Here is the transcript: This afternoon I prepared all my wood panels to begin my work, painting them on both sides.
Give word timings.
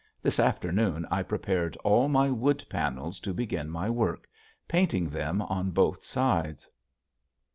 This 0.19 0.39
afternoon 0.39 1.05
I 1.11 1.21
prepared 1.21 1.75
all 1.83 2.07
my 2.09 2.31
wood 2.31 2.65
panels 2.71 3.19
to 3.19 3.35
begin 3.35 3.69
my 3.69 3.87
work, 3.87 4.27
painting 4.67 5.09
them 5.11 5.43
on 5.43 5.69
both 5.69 6.03
sides. 6.03 6.67